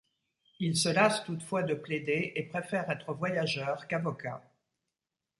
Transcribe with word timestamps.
Il 0.59 0.75
se 0.75 0.89
lasse 0.89 1.23
toutefois 1.25 1.61
de 1.61 1.75
plaider 1.75 2.31
et 2.35 2.41
préfère 2.41 2.89
être 2.89 3.13
voyageur 3.13 3.85
qu'avocat. 3.85 4.41